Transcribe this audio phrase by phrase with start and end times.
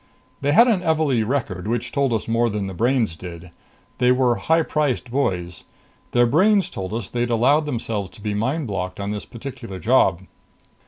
[0.41, 3.51] "They had an Evalee record which told us more than the brains did.
[3.99, 5.63] They were high priced boys.
[6.09, 10.21] Their brains told us they'd allowed themselves to be mind blocked on this particular job.